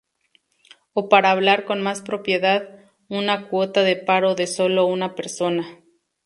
O 0.95 1.09
para 1.09 1.29
hablar 1.29 1.63
con 1.63 1.83
más 1.83 2.01
propiedad, 2.01 2.67
una 3.07 3.49
cuota 3.49 3.83
de 3.83 3.97
paro 3.97 4.33
de 4.33 4.47
sólo 4.47 4.87
una 4.87 5.13
persona. 5.13 5.77